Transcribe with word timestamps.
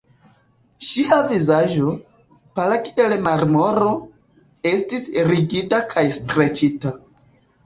Ŝia 0.85 1.17
vizaĝo, 1.31 1.91
pala 2.61 2.79
kiel 2.87 3.13
marmoro, 3.27 3.93
estis 4.73 5.07
rigida 5.29 5.85
kaj 5.95 6.09
streĉita. 6.19 6.97